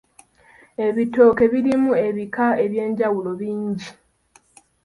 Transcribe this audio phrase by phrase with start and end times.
[0.87, 3.89] Ebitooke birimu ebika eby'enjawulo bingi.